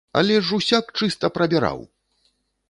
Але 0.19 0.37
ж 0.45 0.55
усяк 0.59 0.85
чыста 1.01 1.31
прабіраў! 1.37 1.79